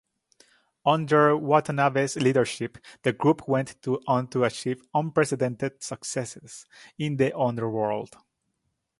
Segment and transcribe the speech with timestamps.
[0.83, 3.75] Under Watanabe's leadership, the group went
[4.07, 6.65] on to achieve unprecedented successes
[6.97, 8.17] in the underworld.